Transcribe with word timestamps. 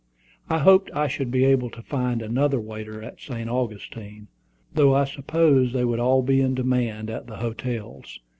I 0.49 0.57
hoped 0.57 0.89
I 0.95 1.07
should 1.07 1.29
be 1.29 1.45
able 1.45 1.69
to 1.69 1.83
find 1.83 2.23
another 2.23 2.59
waiter 2.59 3.03
at 3.03 3.21
St. 3.21 3.47
Augustine, 3.47 4.29
though 4.73 4.95
I 4.95 5.03
supposed 5.05 5.73
they 5.73 5.85
would 5.85 5.99
all 5.99 6.23
be 6.23 6.41
in 6.41 6.55
demand 6.55 7.11
at 7.11 7.27
the 7.27 7.37
hotels. 7.37 8.19